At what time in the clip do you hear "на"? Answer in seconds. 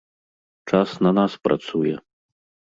1.09-1.11